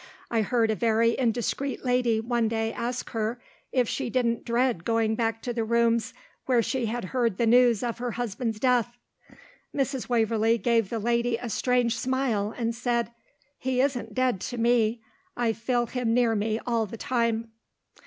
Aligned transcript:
I 0.31 0.41
heard 0.41 0.71
a 0.71 0.75
very 0.75 1.15
indiscreet 1.15 1.85
lady 1.85 2.19
one 2.19 2.47
day 2.47 2.73
ask 2.73 3.11
her 3.11 3.39
if 3.71 3.87
she 3.87 4.09
didn't 4.09 4.43
dread 4.43 4.83
going 4.83 5.13
back 5.13 5.43
to 5.43 5.53
the 5.53 5.63
rooms 5.63 6.15
where 6.47 6.63
she 6.63 6.87
had 6.87 7.03
heard 7.13 7.37
the 7.37 7.45
news 7.45 7.83
of 7.83 7.99
her 7.99 8.09
husband's 8.13 8.59
death. 8.59 8.97
Mrs. 9.75 10.09
Waverlee 10.09 10.57
gave 10.57 10.89
the 10.89 10.97
lady 10.97 11.37
a 11.37 11.49
strange 11.51 11.95
smile 11.99 12.51
and 12.57 12.73
said, 12.73 13.11
"He 13.59 13.79
isn't 13.79 14.15
dead 14.15 14.39
to 14.41 14.57
me. 14.57 15.03
I 15.37 15.53
feel 15.53 15.85
him 15.85 16.15
near 16.15 16.33
me 16.33 16.59
all 16.65 16.87
the 16.87 16.97
time." 16.97 17.51